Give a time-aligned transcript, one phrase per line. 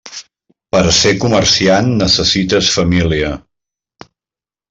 [0.75, 3.31] Per a ser comerciant necessites família.